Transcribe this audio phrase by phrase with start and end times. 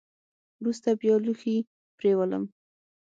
[0.61, 1.57] وروسته بیا لوښي
[1.97, 2.43] پرېولم.